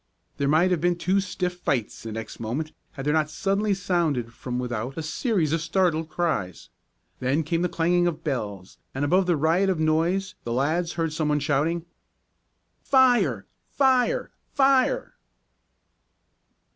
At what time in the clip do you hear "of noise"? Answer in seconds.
9.69-10.33